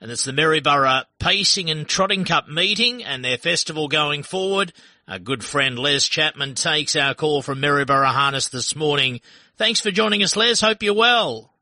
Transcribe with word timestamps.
and 0.00 0.10
it's 0.10 0.24
the 0.24 0.32
Maryborough 0.32 1.04
Pacing 1.18 1.70
and 1.70 1.86
Trotting 1.86 2.24
Cup 2.24 2.48
meeting 2.48 3.02
and 3.02 3.24
their 3.24 3.38
festival 3.38 3.88
going 3.88 4.22
forward. 4.22 4.72
Our 5.08 5.18
good 5.18 5.42
friend 5.42 5.78
Les 5.78 6.06
Chapman 6.06 6.54
takes 6.54 6.94
our 6.94 7.14
call 7.14 7.42
from 7.42 7.60
Maryborough 7.60 8.12
Harness 8.12 8.48
this 8.48 8.76
morning. 8.76 9.20
Thanks 9.56 9.80
for 9.80 9.90
joining 9.90 10.22
us, 10.22 10.36
Les. 10.36 10.60
Hope 10.60 10.82
you're 10.82 10.94
well. 10.94 11.52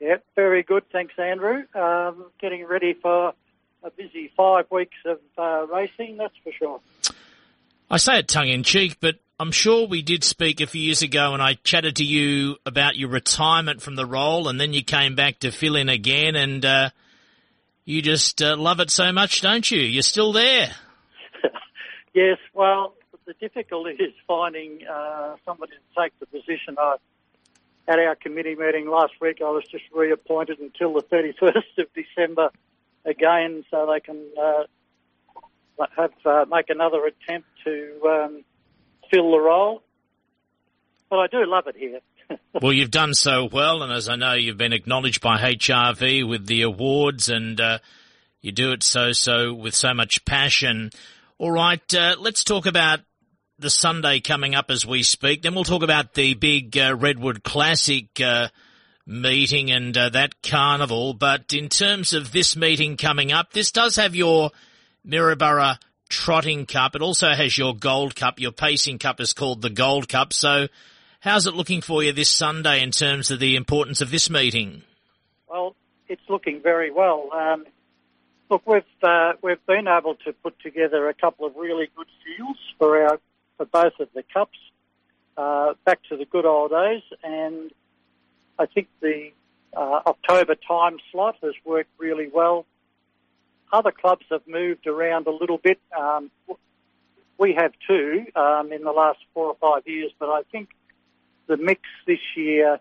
Yep, 0.00 0.24
very 0.36 0.62
good. 0.62 0.84
Thanks, 0.92 1.14
Andrew. 1.18 1.64
Um, 1.74 2.26
getting 2.40 2.66
ready 2.66 2.94
for 2.94 3.32
a 3.82 3.90
busy 3.90 4.30
five 4.36 4.70
weeks 4.70 4.96
of 5.04 5.18
uh, 5.36 5.66
racing, 5.66 6.16
that's 6.16 6.34
for 6.44 6.52
sure. 6.52 6.80
I 7.90 7.96
say 7.96 8.18
it 8.18 8.28
tongue 8.28 8.48
in 8.48 8.62
cheek, 8.62 8.98
but 9.00 9.16
I'm 9.40 9.50
sure 9.50 9.86
we 9.86 10.02
did 10.02 10.22
speak 10.22 10.60
a 10.60 10.66
few 10.66 10.80
years 10.80 11.02
ago 11.02 11.34
and 11.34 11.42
I 11.42 11.54
chatted 11.64 11.96
to 11.96 12.04
you 12.04 12.56
about 12.64 12.96
your 12.96 13.08
retirement 13.08 13.82
from 13.82 13.96
the 13.96 14.06
role 14.06 14.48
and 14.48 14.60
then 14.60 14.72
you 14.72 14.84
came 14.84 15.16
back 15.16 15.40
to 15.40 15.50
fill 15.50 15.74
in 15.74 15.88
again 15.88 16.36
and, 16.36 16.64
uh, 16.64 16.90
you 17.84 18.02
just 18.02 18.42
uh, 18.42 18.56
love 18.56 18.80
it 18.80 18.90
so 18.90 19.12
much, 19.12 19.40
don't 19.40 19.70
you? 19.70 19.80
You're 19.80 20.02
still 20.02 20.32
there. 20.32 20.70
yes, 22.14 22.38
well, 22.54 22.94
the 23.26 23.34
difficulty 23.34 23.90
is 23.90 24.14
finding 24.26 24.80
uh, 24.90 25.36
somebody 25.44 25.72
to 25.72 26.02
take 26.02 26.18
the 26.18 26.26
position. 26.26 26.76
I, 26.78 26.96
at 27.86 27.98
our 27.98 28.14
committee 28.14 28.54
meeting 28.54 28.88
last 28.88 29.12
week, 29.20 29.38
I 29.40 29.50
was 29.50 29.64
just 29.70 29.84
reappointed 29.94 30.58
until 30.58 30.94
the 30.94 31.02
31st 31.02 31.78
of 31.78 31.86
December 31.94 32.50
again, 33.04 33.64
so 33.70 33.86
they 33.92 34.00
can 34.00 34.22
uh, 34.42 34.64
have 35.96 36.12
uh, 36.24 36.46
make 36.50 36.70
another 36.70 37.04
attempt 37.06 37.48
to 37.64 38.00
um, 38.08 38.44
fill 39.10 39.30
the 39.32 39.40
role. 39.40 39.82
But 41.10 41.18
I 41.18 41.26
do 41.26 41.44
love 41.46 41.66
it 41.66 41.76
here. 41.76 42.00
Well, 42.60 42.72
you've 42.72 42.90
done 42.90 43.14
so 43.14 43.48
well, 43.50 43.82
and 43.82 43.92
as 43.92 44.08
I 44.08 44.16
know, 44.16 44.34
you've 44.34 44.56
been 44.56 44.72
acknowledged 44.72 45.20
by 45.20 45.38
HRV 45.38 46.28
with 46.28 46.46
the 46.46 46.62
awards, 46.62 47.28
and 47.28 47.60
uh, 47.60 47.78
you 48.40 48.52
do 48.52 48.72
it 48.72 48.82
so 48.82 49.12
so 49.12 49.54
with 49.54 49.74
so 49.74 49.94
much 49.94 50.24
passion. 50.24 50.90
All 51.38 51.50
right, 51.50 51.94
uh, 51.94 52.16
let's 52.18 52.44
talk 52.44 52.66
about 52.66 53.00
the 53.58 53.70
Sunday 53.70 54.20
coming 54.20 54.54
up 54.54 54.70
as 54.70 54.86
we 54.86 55.02
speak. 55.02 55.42
Then 55.42 55.54
we'll 55.54 55.64
talk 55.64 55.82
about 55.82 56.14
the 56.14 56.34
big 56.34 56.76
uh, 56.76 56.94
Redwood 56.96 57.42
Classic 57.42 58.08
uh, 58.20 58.48
meeting 59.06 59.70
and 59.70 59.96
uh, 59.96 60.08
that 60.10 60.42
carnival. 60.42 61.14
But 61.14 61.52
in 61.52 61.68
terms 61.68 62.12
of 62.12 62.32
this 62.32 62.56
meeting 62.56 62.96
coming 62.96 63.32
up, 63.32 63.52
this 63.52 63.70
does 63.70 63.96
have 63.96 64.14
your 64.14 64.50
Maryborough 65.04 65.78
Trotting 66.08 66.66
Cup. 66.66 66.94
It 66.94 67.02
also 67.02 67.30
has 67.30 67.56
your 67.56 67.74
Gold 67.74 68.16
Cup. 68.16 68.40
Your 68.40 68.52
Pacing 68.52 68.98
Cup 68.98 69.20
is 69.20 69.32
called 69.32 69.62
the 69.62 69.70
Gold 69.70 70.08
Cup. 70.08 70.32
So 70.32 70.68
How's 71.24 71.46
it 71.46 71.54
looking 71.54 71.80
for 71.80 72.02
you 72.02 72.12
this 72.12 72.28
Sunday 72.28 72.82
in 72.82 72.90
terms 72.90 73.30
of 73.30 73.38
the 73.38 73.56
importance 73.56 74.02
of 74.02 74.10
this 74.10 74.28
meeting? 74.28 74.82
Well, 75.48 75.74
it's 76.06 76.20
looking 76.28 76.60
very 76.60 76.90
well. 76.90 77.30
Um, 77.32 77.64
look, 78.50 78.60
we've 78.66 78.82
uh, 79.02 79.32
we've 79.40 79.64
been 79.64 79.88
able 79.88 80.16
to 80.26 80.34
put 80.34 80.60
together 80.60 81.08
a 81.08 81.14
couple 81.14 81.46
of 81.46 81.56
really 81.56 81.88
good 81.96 82.08
fields 82.22 82.58
for 82.76 83.02
our 83.02 83.18
for 83.56 83.64
both 83.64 83.94
of 84.00 84.08
the 84.14 84.22
cups, 84.34 84.58
uh, 85.38 85.72
back 85.86 86.00
to 86.10 86.18
the 86.18 86.26
good 86.26 86.44
old 86.44 86.72
days, 86.72 87.00
and 87.22 87.70
I 88.58 88.66
think 88.66 88.88
the 89.00 89.30
uh, 89.74 90.00
October 90.06 90.56
time 90.56 90.98
slot 91.10 91.36
has 91.42 91.54
worked 91.64 91.88
really 91.96 92.28
well. 92.28 92.66
Other 93.72 93.92
clubs 93.92 94.26
have 94.30 94.46
moved 94.46 94.86
around 94.86 95.26
a 95.26 95.32
little 95.32 95.56
bit. 95.56 95.80
Um, 95.98 96.30
we 97.38 97.54
have 97.54 97.72
too 97.88 98.26
um, 98.36 98.74
in 98.74 98.82
the 98.82 98.92
last 98.92 99.20
four 99.32 99.46
or 99.46 99.56
five 99.58 99.88
years, 99.88 100.12
but 100.18 100.28
I 100.28 100.42
think 100.52 100.68
the 101.46 101.56
mix 101.56 101.82
this 102.06 102.18
year, 102.36 102.80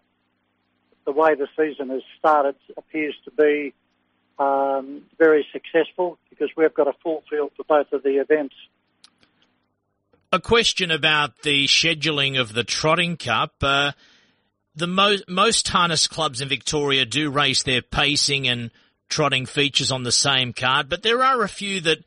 the 1.05 1.11
way 1.11 1.35
the 1.35 1.47
season 1.57 1.89
has 1.89 2.01
started, 2.17 2.55
appears 2.77 3.15
to 3.25 3.31
be 3.31 3.73
um, 4.39 5.03
very 5.17 5.45
successful 5.51 6.17
because 6.29 6.49
we've 6.55 6.73
got 6.73 6.87
a 6.87 6.93
full 7.03 7.23
field 7.29 7.51
for 7.55 7.63
both 7.63 7.91
of 7.91 8.03
the 8.03 8.21
events. 8.21 8.55
A 10.31 10.39
question 10.39 10.89
about 10.89 11.43
the 11.43 11.65
scheduling 11.65 12.39
of 12.39 12.53
the 12.53 12.63
Trotting 12.63 13.17
Cup. 13.17 13.53
Uh, 13.61 13.91
the 14.75 14.87
mo- 14.87 15.17
most 15.27 15.67
harness 15.67 16.07
clubs 16.07 16.41
in 16.41 16.49
Victoria 16.49 17.05
do 17.05 17.29
race 17.29 17.61
their 17.63 17.83
pacing 17.83 18.47
and 18.47 18.71
trotting 19.09 19.45
features 19.45 19.91
on 19.91 20.01
the 20.01 20.11
same 20.11 20.53
card, 20.53 20.89
but 20.89 21.03
there 21.03 21.21
are 21.21 21.43
a 21.43 21.47
few 21.47 21.81
that 21.81 21.99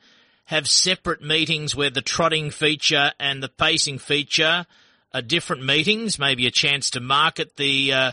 have 0.46 0.66
separate 0.66 1.22
meetings 1.22 1.76
where 1.76 1.90
the 1.90 2.02
trotting 2.02 2.50
feature 2.50 3.12
and 3.20 3.42
the 3.42 3.48
pacing 3.48 3.98
feature 3.98 4.66
uh, 5.16 5.20
different 5.22 5.64
meetings, 5.64 6.18
maybe 6.18 6.46
a 6.46 6.50
chance 6.50 6.90
to 6.90 7.00
market 7.00 7.56
the 7.56 7.92
uh, 7.92 8.12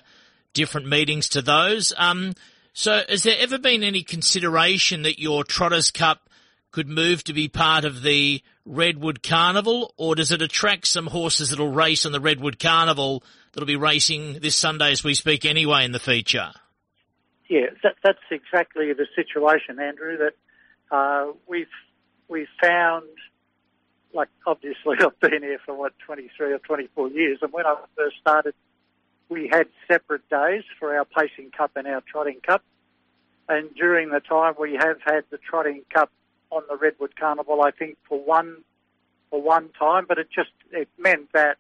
different 0.53 0.88
meetings 0.88 1.30
to 1.30 1.41
those. 1.41 1.91
Um, 1.97 2.34
so, 2.72 3.02
has 3.09 3.24
there 3.24 3.36
ever 3.40 3.59
been 3.59 3.84
any 3.84 4.03
consideration 4.03 5.02
that 5.02 5.19
your 5.19 5.44
Trotters 5.44 5.92
Cup 5.92 6.30
could 6.72 6.88
move 6.88 7.24
to 7.25 7.34
be 7.34 7.50
part 7.50 7.84
of 7.84 8.02
the 8.02 8.42
Redwood 8.66 9.22
Carnival, 9.22 9.94
or 9.97 10.16
does 10.16 10.31
it 10.31 10.42
attract 10.42 10.88
some 10.88 11.08
horses 11.08 11.50
that'll 11.50 11.68
race 11.68 12.06
on 12.06 12.13
the 12.13 12.22
Redwood 12.22 12.58
Carnival 12.58 13.22
that'll 13.52 13.68
be 13.68 13.75
racing 13.75 14.40
this 14.40 14.56
Sunday 14.56 14.92
as 14.92 15.03
we 15.03 15.13
speak 15.13 15.44
anyway 15.44 15.84
in 15.84 15.92
the 15.92 16.00
feature? 16.00 16.52
Yeah, 17.50 17.68
that, 17.84 17.96
that's 18.02 18.18
exactly 18.31 18.94
the 18.94 19.08
situation, 19.13 19.80
Andrew. 19.80 20.18
That 20.18 20.34
uh, 20.90 21.34
we've 21.47 21.68
we've 22.30 22.47
found 22.62 23.09
like 24.13 24.29
obviously 24.46 24.97
I've 25.00 25.19
been 25.19 25.41
here 25.44 25.59
for 25.66 25.75
what 25.75 25.94
23 26.06 26.53
or 26.53 26.59
24 26.59 27.09
years, 27.09 27.40
and 27.41 27.51
when 27.51 27.66
I 27.66 27.75
first 27.96 28.18
started, 28.22 28.53
we 29.29 29.50
had 29.51 29.68
separate 29.88 30.28
days 30.29 30.63
for 30.79 30.96
our 30.96 31.06
pacing 31.06 31.51
cup 31.51 31.72
and 31.75 31.88
our 31.88 32.01
trotting 32.01 32.40
cup. 32.46 32.63
And 33.50 33.74
during 33.75 34.09
the 34.09 34.19
time, 34.19 34.53
we 34.59 34.74
have 34.74 34.97
had 35.06 35.25
the 35.29 35.38
trotting 35.38 35.81
cup 35.94 36.12
on 36.50 36.63
the 36.69 36.78
Redwood 36.78 37.16
Carnival, 37.16 37.62
I 37.62 37.72
think 37.72 37.97
for 38.07 38.19
one 38.19 38.57
for 39.29 39.41
one 39.41 39.69
time, 39.79 40.06
but 40.07 40.19
it 40.19 40.28
just 40.34 40.51
it 40.72 40.88
meant 40.97 41.31
that 41.34 41.57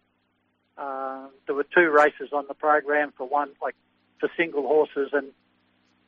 uh, 0.77 1.27
there 1.45 1.55
were 1.55 1.65
two 1.75 1.89
races 1.89 2.29
on 2.31 2.45
the 2.47 2.53
program 2.53 3.11
for 3.17 3.27
one, 3.27 3.49
like 3.61 3.75
for 4.19 4.29
single 4.37 4.63
horses, 4.63 5.09
and 5.11 5.27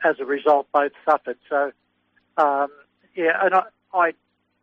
as 0.03 0.15
a 0.19 0.25
result, 0.25 0.67
both 0.71 0.91
suffered. 1.03 1.37
So, 1.49 1.71
um, 2.37 2.69
yeah, 3.15 3.31
and 3.41 3.55
I, 3.55 3.63
I 3.93 4.13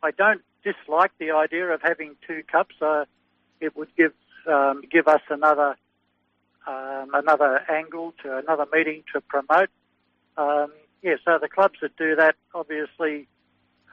I 0.03 0.11
don't 0.13 0.43
dislike 0.63 1.13
the 1.19 1.33
idea 1.33 1.67
of 1.69 1.81
having 1.83 2.17
two 2.27 2.43
cups. 2.51 2.75
Uh, 2.81 3.05
it 3.61 3.77
would 3.77 3.95
give 3.97 4.13
um, 4.47 4.83
give 4.91 5.09
us 5.09 5.21
another 5.31 5.77
um, 6.67 7.11
another 7.15 7.61
angle 7.71 8.15
to 8.23 8.39
another 8.39 8.67
meeting 8.73 9.03
to 9.13 9.21
promote. 9.21 9.69
Um, 10.37 10.73
yeah, 11.03 11.15
so 11.25 11.39
the 11.41 11.49
clubs 11.49 11.79
that 11.83 11.97
do 11.97 12.15
that, 12.17 12.37
obviously, 12.55 13.29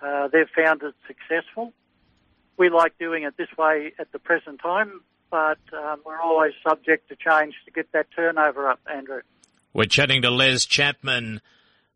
uh, 0.01 0.27
they've 0.27 0.49
found 0.55 0.83
it 0.83 0.93
successful. 1.07 1.73
We 2.57 2.69
like 2.69 2.97
doing 2.97 3.23
it 3.23 3.35
this 3.37 3.49
way 3.57 3.93
at 3.97 4.11
the 4.11 4.19
present 4.19 4.61
time, 4.61 5.01
but 5.31 5.59
um, 5.73 6.01
we're 6.05 6.19
always 6.19 6.53
subject 6.67 7.09
to 7.09 7.15
change 7.15 7.55
to 7.65 7.71
get 7.71 7.91
that 7.93 8.07
turnover 8.15 8.69
up, 8.69 8.79
Andrew. 8.91 9.21
We're 9.73 9.85
chatting 9.85 10.21
to 10.23 10.29
Les 10.29 10.65
Chapman 10.65 11.41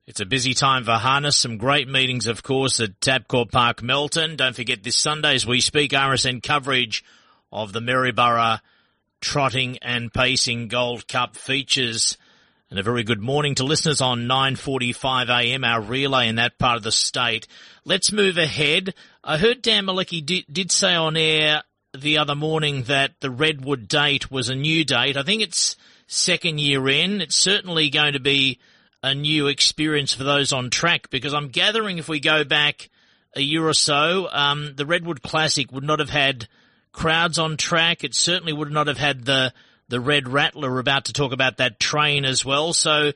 it's 0.06 0.20
a 0.20 0.26
busy 0.26 0.54
time 0.54 0.84
for 0.84 0.94
harness. 0.94 1.38
Some 1.38 1.58
great 1.58 1.88
meetings, 1.88 2.28
of 2.28 2.44
course, 2.44 2.82
at 2.82 3.00
Tabcorp 3.00 3.52
Park, 3.52 3.82
Melton. 3.82 4.36
Don't 4.36 4.56
forget 4.56 4.84
this 4.84 4.98
Sunday 4.98 5.36
as 5.36 5.48
we 5.48 5.62
speak 5.62 5.92
RSN 5.92 6.44
coverage 6.44 7.06
of 7.54 7.72
the 7.72 7.80
Maryborough 7.80 8.60
Trotting 9.22 9.78
and 9.78 10.14
Pacing 10.14 10.68
Gold 10.68 11.08
Cup 11.08 11.38
features. 11.38 12.18
And 12.70 12.78
a 12.78 12.84
very 12.84 13.04
good 13.04 13.22
morning 13.22 13.56
to 13.56 13.64
listeners 13.64 14.02
on 14.02 14.28
9.45am, 14.28 15.66
our 15.66 15.80
relay 15.80 16.28
in 16.28 16.36
that 16.36 16.58
part 16.58 16.76
of 16.76 16.84
the 16.84 16.92
state. 16.92 17.48
Let's 17.86 18.12
move 18.12 18.38
ahead. 18.38 18.96
I 19.24 19.38
heard 19.38 19.62
Dan 19.62 19.86
Malecki 19.86 20.26
did, 20.26 20.46
did 20.52 20.72
say 20.72 20.96
on 20.96 21.16
air 21.16 21.64
the 21.98 22.18
other 22.18 22.36
morning 22.36 22.84
that 22.84 23.14
the 23.22 23.30
Redwood 23.30 23.88
date 23.88 24.30
was 24.30 24.50
a 24.50 24.56
new 24.56 24.84
date. 24.84 25.16
I 25.16 25.24
think 25.24 25.44
it's 25.44 25.78
second 26.08 26.60
year 26.60 26.90
in. 26.90 27.22
It's 27.22 27.36
certainly 27.36 27.90
going 27.90 28.14
to 28.14 28.20
be 28.20 28.60
a 29.04 29.14
new 29.14 29.48
experience 29.48 30.14
for 30.14 30.24
those 30.24 30.54
on 30.54 30.70
track 30.70 31.10
because 31.10 31.34
I'm 31.34 31.50
gathering 31.50 31.98
if 31.98 32.08
we 32.08 32.22
go 32.22 32.46
back 32.46 32.90
a 33.36 33.42
year 33.42 33.68
or 33.68 33.74
so, 33.74 34.30
um, 34.32 34.74
the 34.76 34.86
Redwood 34.86 35.22
Classic 35.22 35.72
would 35.72 35.84
not 35.84 36.00
have 36.00 36.10
had 36.10 36.48
crowds 36.94 37.38
on 37.38 37.58
track. 37.58 38.04
It 38.04 38.16
certainly 38.16 38.54
would 38.54 38.72
not 38.72 38.88
have 38.88 38.98
had 38.98 39.26
the 39.26 39.54
the 39.90 40.00
Red 40.00 40.30
Rattler. 40.30 40.72
We're 40.72 40.80
about 40.80 41.06
to 41.06 41.14
talk 41.14 41.34
about 41.34 41.58
that 41.58 41.80
train 41.80 42.24
as 42.24 42.46
well. 42.46 42.72
So 42.74 43.12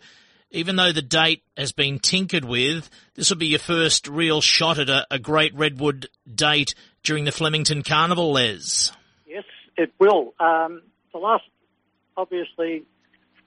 even 0.52 0.76
though 0.76 0.92
the 0.92 1.02
date 1.02 1.42
has 1.56 1.72
been 1.72 2.00
tinkered 2.00 2.46
with, 2.46 2.90
this 3.16 3.30
will 3.30 3.38
be 3.38 3.48
your 3.48 3.60
first 3.60 4.08
real 4.08 4.42
shot 4.42 4.78
at 4.78 4.90
a, 4.90 5.08
a 5.10 5.18
great 5.18 5.56
Redwood 5.56 6.08
date 6.34 6.76
during 7.04 7.24
the 7.24 7.32
Flemington 7.32 7.84
Carnival, 7.84 8.34
Les. 8.34 8.92
Yes, 9.26 9.46
it 9.78 9.94
will. 9.98 10.34
Um, 10.40 10.82
the 11.14 11.20
last, 11.20 11.46
obviously, 12.16 12.84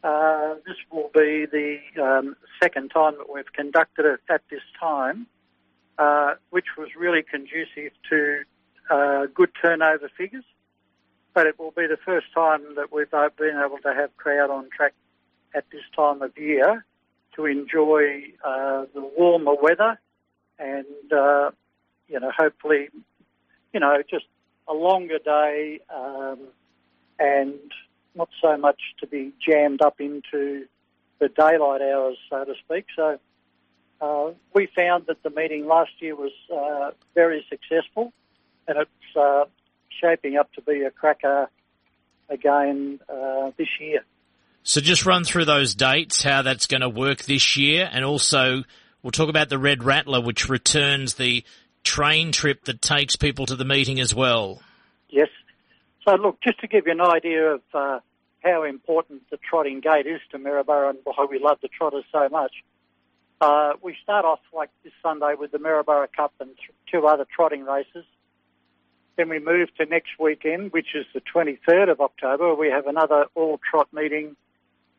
uh, 0.02 0.54
this 0.66 0.76
will 0.90 1.10
be 1.14 1.46
the 1.46 1.78
um, 2.02 2.36
second 2.62 2.90
time 2.90 3.14
that 3.18 3.32
we've 3.32 3.52
conducted 3.52 4.06
it 4.06 4.20
at 4.28 4.42
this 4.50 4.62
time, 4.78 5.26
uh, 5.98 6.34
which 6.50 6.66
was 6.78 6.88
really 6.98 7.22
conducive 7.22 7.92
to 8.08 8.42
uh, 8.90 9.26
good 9.34 9.50
turnover 9.62 10.10
figures. 10.16 10.44
But 11.34 11.46
it 11.46 11.58
will 11.58 11.70
be 11.70 11.86
the 11.86 11.98
first 12.04 12.26
time 12.34 12.62
that 12.76 12.92
we've 12.92 13.12
uh, 13.12 13.28
been 13.38 13.60
able 13.64 13.78
to 13.78 13.94
have 13.94 14.16
crowd 14.16 14.50
on 14.50 14.68
track 14.74 14.94
at 15.54 15.64
this 15.70 15.82
time 15.94 16.22
of 16.22 16.36
year. 16.36 16.84
to 17.36 17.46
enjoy 17.46 18.22
uh, 18.44 18.84
the 18.94 19.00
warmer 19.16 19.54
weather 19.54 19.98
and, 20.58 21.12
uh, 21.12 21.50
you 22.08 22.18
know, 22.20 22.30
hopefully, 22.36 22.88
you 23.72 23.80
know, 23.80 24.02
just 24.08 24.26
a 24.68 24.74
longer 24.74 25.18
day 25.18 25.80
um, 25.94 26.38
and 27.18 27.58
not 28.14 28.28
so 28.40 28.56
much 28.56 28.80
to 29.00 29.06
be 29.06 29.32
jammed 29.46 29.82
up 29.82 30.00
into 30.00 30.66
the 31.18 31.28
daylight 31.28 31.82
hours, 31.82 32.16
so 32.28 32.44
to 32.44 32.54
speak. 32.64 32.86
So 32.96 33.18
uh, 34.00 34.30
we 34.54 34.68
found 34.74 35.06
that 35.06 35.22
the 35.22 35.30
meeting 35.30 35.66
last 35.66 35.92
year 36.00 36.16
was 36.16 36.32
uh, 36.52 36.90
very 37.14 37.44
successful 37.48 38.12
and 38.66 38.78
it's 38.78 39.16
uh, 39.16 39.44
shaping 40.00 40.36
up 40.36 40.52
to 40.54 40.62
be 40.62 40.82
a 40.82 40.90
cracker 40.90 41.48
again 42.28 43.00
uh, 43.08 43.50
this 43.56 43.68
year. 43.80 44.04
So 44.62 44.80
just 44.80 45.06
run 45.06 45.24
through 45.24 45.46
those 45.46 45.74
dates, 45.74 46.22
how 46.22 46.42
that's 46.42 46.66
going 46.66 46.82
to 46.82 46.88
work 46.88 47.24
this 47.24 47.56
year, 47.56 47.88
and 47.90 48.04
also 48.04 48.62
we'll 49.02 49.10
talk 49.10 49.28
about 49.28 49.48
the 49.48 49.58
Red 49.58 49.82
Rattler, 49.82 50.20
which 50.20 50.48
returns 50.48 51.14
the 51.14 51.44
train 51.82 52.30
trip 52.30 52.64
that 52.64 52.82
takes 52.82 53.16
people 53.16 53.46
to 53.46 53.56
the 53.56 53.64
meeting 53.64 54.00
as 54.00 54.14
well. 54.14 54.60
Yes. 55.08 55.28
So 56.10 56.16
look, 56.16 56.40
just 56.40 56.58
to 56.58 56.66
give 56.66 56.86
you 56.86 56.92
an 56.92 57.00
idea 57.00 57.54
of 57.54 57.60
uh, 57.72 58.00
how 58.42 58.64
important 58.64 59.22
the 59.30 59.36
trotting 59.36 59.78
gate 59.78 60.08
is 60.08 60.20
to 60.32 60.38
Maryborough 60.38 60.90
and 60.90 60.98
why 61.04 61.24
we 61.30 61.38
love 61.38 61.58
the 61.62 61.68
trotters 61.68 62.02
so 62.10 62.28
much. 62.28 62.50
Uh, 63.40 63.74
we 63.80 63.96
start 64.02 64.24
off 64.24 64.40
like 64.52 64.70
this 64.82 64.92
Sunday 65.04 65.34
with 65.38 65.52
the 65.52 65.60
Maryborough 65.60 66.08
Cup 66.16 66.32
and 66.40 66.50
th- 66.56 66.70
two 66.90 67.06
other 67.06 67.24
trotting 67.32 67.62
races. 67.62 68.04
Then 69.14 69.28
we 69.28 69.38
move 69.38 69.72
to 69.76 69.86
next 69.86 70.18
weekend, 70.18 70.72
which 70.72 70.96
is 70.96 71.06
the 71.14 71.20
23rd 71.20 71.92
of 71.92 72.00
October. 72.00 72.56
We 72.56 72.70
have 72.70 72.88
another 72.88 73.26
all 73.36 73.60
trot 73.70 73.86
meeting 73.92 74.34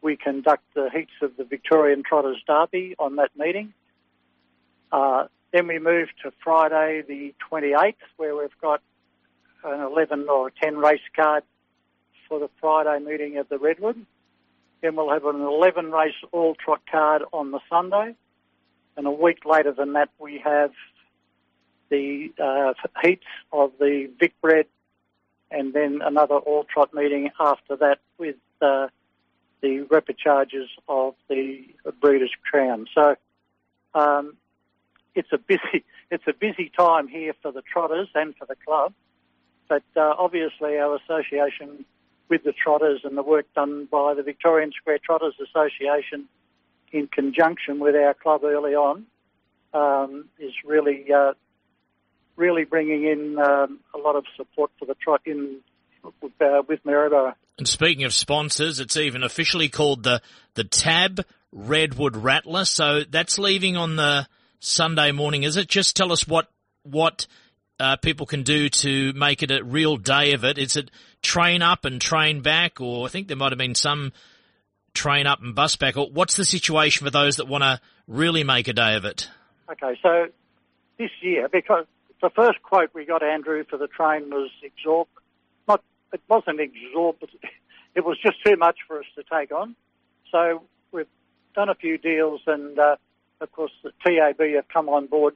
we 0.02 0.16
conduct 0.16 0.64
the 0.75 0.90
heats 0.90 1.12
of 1.22 1.36
the 1.36 1.44
Victorian 1.44 2.04
Trotters 2.04 2.42
Derby 2.48 2.96
on 2.98 3.18
that 3.18 3.31
meeting. 3.36 3.74
Uh, 4.94 5.25
then 5.52 5.68
we 5.68 5.78
move 5.78 6.07
to 6.24 6.31
Friday 6.42 7.04
the 7.06 7.36
28th, 7.52 7.96
where 8.16 8.34
we've 8.34 8.50
got 8.62 8.81
an 9.63 9.81
11 9.81 10.28
or 10.30 10.48
a 10.48 10.52
10 10.52 10.78
race 10.78 11.02
card 11.16 11.44
for 12.28 12.40
the 12.40 12.50
Friday 12.60 13.04
meeting 13.04 13.38
of 13.38 13.50
the 13.50 13.58
Redwood. 13.58 14.06
Then 14.81 14.96
we'll 14.96 15.12
have 15.12 15.25
an 15.25 15.42
11 15.42 15.92
race 15.92 16.13
all 16.31 16.56
trot 16.56 16.81
card 16.90 17.24
on 17.31 17.52
the 17.52 17.60
Sunday. 17.69 18.16
And 18.98 19.08
a 19.08 19.12
week 19.12 19.46
later 19.46 19.72
than 19.72 19.94
that, 19.94 20.10
we 20.19 20.40
have 20.44 20.72
the 21.90 22.31
uh, 22.42 22.74
heats 23.02 23.25
of 23.52 23.72
the 23.80 24.10
Vic 24.19 24.34
Bred 24.42 24.66
and 25.52 25.74
then 25.74 26.02
another 26.02 26.36
all 26.36 26.64
trot 26.64 26.94
meeting 26.94 27.30
after 27.40 27.75
that 27.75 28.00
with 28.18 28.38
uh, 28.62 28.88
the 29.62 29.81
repechages 29.81 30.69
of 30.88 31.14
the 31.30 31.66
Breeders' 32.00 32.31
Crown. 32.50 32.88
So 32.96 33.16
um, 33.94 34.38
it's 35.14 35.31
a 35.31 35.38
busy 35.38 35.84
it's 36.12 36.24
a 36.28 36.34
busy 36.34 36.72
time 36.75 37.07
here 37.07 37.34
for 37.42 37.52
the 37.52 37.62
trotters 37.62 38.10
and 38.16 38.36
for 38.36 38.46
the 38.46 38.56
club. 38.66 38.94
But 39.71 39.83
uh, 39.95 40.15
obviously, 40.19 40.77
our 40.79 40.97
association 40.97 41.85
with 42.27 42.44
the 42.44 42.51
trotters 42.51 43.00
and 43.06 43.18
the 43.18 43.23
work 43.23 43.45
done 43.56 43.88
by 43.89 44.13
the 44.13 44.21
Victorian 44.21 44.73
Square 44.75 45.00
Trotters 45.01 45.33
Association 45.41 46.27
in 46.91 47.07
conjunction 47.07 47.79
with 47.79 47.95
our 47.95 48.13
club 48.13 48.44
early 48.44 48.75
on 48.75 49.06
um, 49.73 50.27
is 50.38 50.51
really 50.65 51.06
uh, 51.13 51.35
really 52.35 52.65
bringing 52.65 53.06
in 53.06 53.39
um, 53.39 53.79
a 53.95 53.97
lot 53.97 54.18
of 54.18 54.25
support 54.35 54.71
for 54.77 54.83
the 54.83 54.95
trot 54.95 55.21
in 55.25 55.59
uh, 56.03 56.62
with 56.68 56.83
Maryborough. 56.83 57.35
And 57.57 57.65
speaking 57.65 58.03
of 58.03 58.13
sponsors, 58.13 58.81
it's 58.81 58.97
even 58.97 59.23
officially 59.23 59.69
called 59.69 60.03
the 60.03 60.21
the 60.56 60.65
Tab 60.65 61.25
Redwood 61.53 62.18
Rattler. 62.18 62.65
So 62.65 63.06
that's 63.09 63.39
leaving 63.39 63.77
on 63.77 63.95
the 63.95 64.27
Sunday 64.59 65.13
morning, 65.13 65.44
is 65.44 65.56
it? 65.56 65.69
Just 65.69 65.95
tell 65.95 66.12
us 66.12 66.27
what 66.27 66.51
what 66.83 67.25
uh, 67.81 67.95
people 67.98 68.25
can 68.25 68.44
do 68.44 68.69
to 68.69 69.13
make 69.13 69.44
it 69.44 69.51
a 69.51 69.63
real 69.63 69.98
day 69.98 70.33
of 70.33 70.44
it. 70.44 70.57
Is 70.57 70.78
it 70.78 70.92
train 71.22 71.62
up 71.62 71.86
and 71.86 72.00
train 72.00 72.42
back, 72.42 72.80
or 72.80 73.06
I 73.06 73.10
think 73.10 73.28
there 73.28 73.38
might 73.38 73.51
have 73.51 73.60
been 73.60 73.75
some 73.75 74.13
train 74.94 75.28
up 75.28 75.42
and 75.42 75.56
bus 75.56 75.75
back? 75.75 75.98
Or 75.98 76.07
what's 76.10 76.36
the 76.36 76.45
situation 76.45 77.06
for 77.06 77.12
those 77.12 77.38
that 77.38 77.48
want 77.48 77.63
to 77.63 77.81
really 78.07 78.44
make 78.44 78.68
a 78.68 78.74
day 78.74 78.95
of 78.95 79.06
it? 79.06 79.30
Okay, 79.72 80.00
so 80.01 80.28
this 80.98 81.12
year, 81.22 81.50
because 81.50 81.86
the 82.22 82.30
first 82.30 82.62
quote 82.62 82.92
we 82.94 83.06
got, 83.06 83.24
Andrew, 83.24 83.63
for 83.69 83.78
the 83.78 83.88
train 83.88 84.30
was 84.30 84.50
exorbitant 84.62 85.22
it 86.13 86.22
wasn't 86.28 86.60
exorbitant. 86.60 87.42
It 87.94 88.06
was 88.06 88.18
just 88.24 88.42
too 88.42 88.56
much 88.56 88.78
for 88.88 89.00
us 89.00 89.06
to 89.16 89.24
take 89.30 89.51
on. 89.51 89.75
So 90.31 90.63
we've 90.94 91.10
done 91.54 91.68
a 91.68 91.75
few 91.75 91.98
deals, 91.98 92.39
and 92.48 92.80
uh, 92.80 92.95
of 93.42 93.51
course 93.51 93.74
the 93.83 93.92
TAB 94.01 94.39
have 94.56 94.69
come 94.69 94.88
on 94.88 95.07
board 95.07 95.36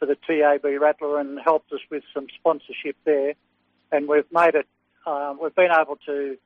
for 0.00 0.06
the 0.06 0.16
TAB 0.26 0.64
Rattler 0.80 1.20
and 1.20 1.38
helped 1.38 1.72
us 1.72 1.80
with 1.90 2.02
some 2.12 2.26
sponsorship 2.38 2.96
there, 3.04 3.34
and 3.92 4.08
we've 4.08 4.24
made 4.32 4.54
it. 4.56 4.66
Uh, 5.06 5.34
we've 5.40 5.54
been 5.54 5.70
able 5.70 5.96
to 6.06 6.36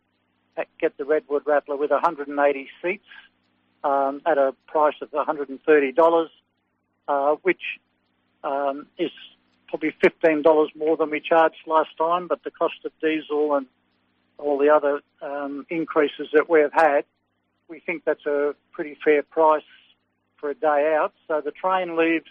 get 0.80 0.96
the 0.98 1.04
Redwood 1.04 1.42
Rattler 1.46 1.76
with 1.76 1.90
180 1.90 2.68
seats 2.82 3.04
um, 3.82 4.20
at 4.26 4.36
a 4.36 4.54
price 4.66 4.94
of 5.00 5.10
$130, 5.10 6.26
uh, 7.08 7.36
which 7.42 7.62
um, 8.42 8.86
is 8.98 9.10
probably 9.68 9.94
$15 10.02 10.76
more 10.76 10.96
than 10.96 11.10
we 11.10 11.20
charged 11.20 11.56
last 11.66 11.90
time, 11.96 12.28
but 12.28 12.42
the 12.44 12.50
cost 12.50 12.74
of 12.84 12.92
diesel 13.00 13.54
and 13.54 13.66
all 14.38 14.58
the 14.58 14.68
other 14.68 15.00
um, 15.22 15.64
increases 15.70 16.28
that 16.32 16.50
we've 16.50 16.72
had, 16.72 17.04
we 17.68 17.80
think 17.80 18.04
that's 18.04 18.26
a 18.26 18.54
pretty 18.72 18.96
fair 19.04 19.22
price 19.22 19.62
for 20.36 20.50
a 20.50 20.54
day 20.54 20.96
out. 20.96 21.12
So 21.28 21.40
the 21.40 21.52
train 21.52 21.96
leaves 21.96 22.26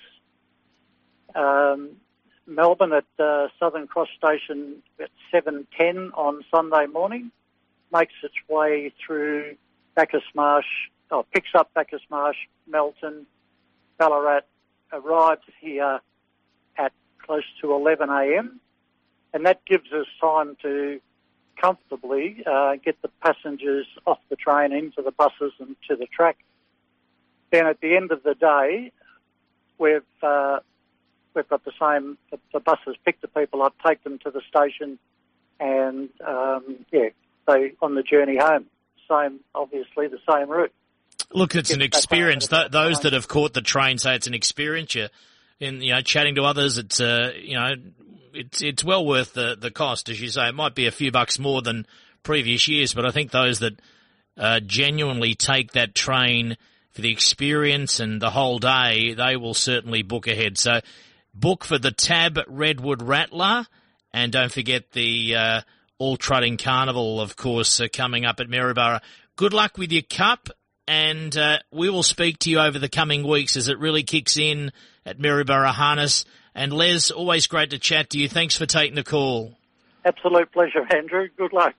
um, 1.36 1.92
Melbourne 2.48 2.94
at 2.94 3.06
uh, 3.24 3.48
Southern 3.60 3.88
Cross 3.88 4.10
Station 4.18 4.84
at 5.00 5.10
7.10 5.34 6.12
on 6.18 6.44
Sunday 6.54 6.86
morning, 6.88 7.32
makes 7.92 8.14
its 8.24 8.36
way 8.50 8.92
through 9.06 9.56
Bacchus 9.96 10.24
Marsh, 10.36 10.66
oh, 11.12 11.26
picks 11.34 11.50
up 11.56 11.74
Bacchus 11.74 12.02
Marsh, 12.10 12.38
Melton, 12.68 13.26
Ballarat, 13.98 14.42
arrives 14.92 15.44
here 15.60 16.00
at 16.78 16.92
close 17.20 17.44
to 17.62 17.74
11 17.74 18.10
a.m. 18.10 18.60
And 19.34 19.46
that 19.46 19.66
gives 19.66 19.92
us 19.92 20.08
time 20.20 20.58
to 20.62 21.00
comfortably 21.60 22.44
uh, 22.46 22.76
get 22.84 23.02
the 23.02 23.10
passengers 23.22 23.88
off 24.06 24.20
the 24.30 24.36
train 24.36 24.72
into 24.72 25.02
the 25.02 25.12
buses 25.12 25.54
and 25.60 25.76
to 25.88 25.96
the 25.96 26.08
track. 26.08 26.38
Then 27.52 27.68
at 27.68 27.80
the 27.82 27.96
end 27.96 28.12
of 28.12 28.24
the 28.24 28.34
day, 28.34 28.92
we've 29.78 30.02
uh, 30.22 30.60
we've 31.36 31.48
got 31.48 31.64
the 31.66 31.72
same. 31.80 32.18
The, 32.32 32.40
the, 32.54 32.60
buses 32.60 32.96
pick 33.06 33.22
the 33.22 33.28
people 33.28 33.64
up, 33.64 33.76
take 33.86 34.04
them 34.04 34.20
to 34.20 34.32
the 34.32 34.42
station, 34.48 35.00
and 35.60 36.10
um, 36.26 36.86
yeah, 36.92 37.10
they 37.48 37.74
on 37.82 37.96
the 37.96 38.04
journey 38.04 38.38
home. 38.38 38.66
Same, 39.10 39.40
obviously, 39.54 40.08
the 40.08 40.20
same 40.32 40.50
route. 40.50 40.72
Look, 41.32 41.56
it's 41.56 41.72
an 41.72 41.82
experience. 41.82 42.48
Th- 42.48 42.72
those 42.72 43.02
that 43.02 43.14
have 43.14 43.28
caught 43.28 43.54
the 43.54 43.62
train 43.62 43.98
say 43.98 44.16
it's 44.16 44.28
an 44.28 44.34
experience. 44.34 44.96
You 44.96 45.08
in 45.60 45.82
you 45.82 45.94
know 45.94 46.02
chatting 46.02 46.36
to 46.36 46.44
others, 46.44 46.78
it's 46.78 47.00
uh, 47.00 47.32
you 47.40 47.56
know 47.56 47.74
it's 48.34 48.62
it's 48.62 48.84
well 48.84 49.06
worth 49.06 49.34
the 49.34 49.56
the 49.60 49.72
cost, 49.72 50.10
as 50.10 50.22
you 50.22 50.30
say. 50.30 50.48
It 50.48 50.56
might 50.56 50.76
be 50.76 50.88
a 50.88 50.92
few 50.92 51.12
bucks 51.12 51.40
more 51.40 51.62
than 51.62 51.86
previous 52.24 52.68
years, 52.68 52.94
but 52.94 53.06
I 53.06 53.12
think 53.12 53.32
those 53.32 53.60
that 53.60 53.80
uh, 54.38 54.60
genuinely 54.62 55.36
take 55.36 55.74
that 55.74 55.96
train 55.96 56.58
for 56.92 57.02
the 57.02 57.12
experience 57.12 58.00
and 58.00 58.22
the 58.22 58.30
whole 58.30 58.60
day, 58.60 59.14
they 59.14 59.36
will 59.36 59.54
certainly 59.54 60.04
book 60.04 60.28
ahead. 60.28 60.58
So 60.58 60.82
book 61.34 61.64
for 61.64 61.78
the 61.78 61.92
Tab 61.92 62.40
Redwood 62.48 63.02
Rattler, 63.02 63.66
and 64.14 64.32
don't 64.32 64.52
forget 64.52 64.92
the 64.92 65.36
uh, 65.36 65.62
All 65.98 66.18
Trotting 66.18 66.58
Carnival, 66.58 67.22
of 67.22 67.36
course, 67.36 67.80
uh, 67.80 67.88
coming 67.92 68.26
up 68.26 68.40
at 68.40 68.50
Maryborough. 68.50 69.02
Good 69.36 69.54
luck 69.54 69.78
with 69.78 69.92
your 69.92 70.04
cup, 70.04 70.50
and 70.88 71.36
uh, 71.38 71.60
we 71.72 71.90
will 71.90 72.04
speak 72.04 72.40
to 72.40 72.50
you 72.50 72.60
over 72.60 72.78
the 72.78 72.90
coming 72.90 73.28
weeks 73.28 73.56
as 73.58 73.68
it 73.68 73.80
really 73.80 74.04
kicks 74.04 74.38
in 74.38 74.72
at 75.06 75.20
Maryborough 75.20 75.72
Harness. 75.72 76.26
And 76.54 76.72
Les, 76.72 77.10
always 77.10 77.48
great 77.48 77.72
to 77.72 77.80
chat 77.80 78.12
to 78.12 78.20
you. 78.20 78.30
Thanks 78.30 78.56
for 78.56 78.66
taking 78.66 78.96
the 78.96 79.04
call. 79.04 79.58
Absolute 80.06 80.52
pleasure, 80.52 80.86
Andrew. 80.94 81.30
Good 81.38 81.54
luck. 81.54 81.72